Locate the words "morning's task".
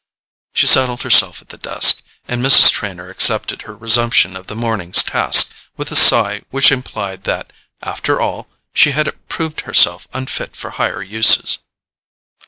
4.55-5.53